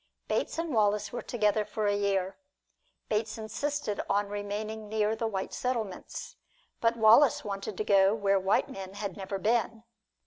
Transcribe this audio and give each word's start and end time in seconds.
Bates 0.27 0.57
and 0.57 0.73
Wallace 0.73 1.11
were 1.13 1.21
together 1.21 1.63
for 1.63 1.85
a 1.85 1.95
year. 1.95 2.39
Bates 3.07 3.37
insisted 3.37 4.01
on 4.09 4.29
remaining 4.29 4.89
near 4.89 5.15
the 5.15 5.27
white 5.27 5.53
settlements; 5.53 6.37
but 6.79 6.97
Wallace 6.97 7.43
wanted 7.45 7.77
to 7.77 7.83
go 7.83 8.15
where 8.15 8.39
white 8.39 8.67
men 8.67 8.95
had 8.95 9.15
never 9.15 9.37
been. 9.37 9.83